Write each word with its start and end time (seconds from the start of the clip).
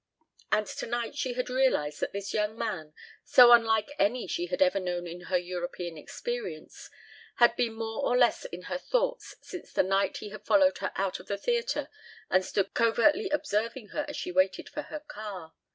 And 0.51 0.65
tonight 0.65 1.15
she 1.15 1.33
had 1.33 1.47
realized 1.47 1.99
that 1.99 2.11
this 2.11 2.33
young 2.33 2.57
man, 2.57 2.95
so 3.23 3.51
unlike 3.51 3.91
any 3.99 4.25
she 4.25 4.47
had 4.47 4.59
ever 4.59 4.79
known 4.79 5.05
in 5.05 5.25
her 5.29 5.37
European 5.37 5.95
experience, 5.95 6.89
had 7.35 7.55
been 7.55 7.73
more 7.75 8.01
or 8.03 8.17
less 8.17 8.45
in 8.45 8.63
her 8.63 8.79
thoughts 8.79 9.35
since 9.43 9.71
the 9.71 9.83
night 9.83 10.17
he 10.17 10.29
had 10.29 10.43
followed 10.43 10.79
her 10.79 10.91
out 10.95 11.19
of 11.19 11.27
the 11.27 11.37
theatre 11.37 11.87
and 12.31 12.43
stood 12.43 12.73
covertly 12.73 13.29
observing 13.29 13.89
her 13.89 14.03
as 14.09 14.17
she 14.17 14.31
waited 14.31 14.69
for 14.69 14.81
her 14.81 15.01
car. 15.01 15.53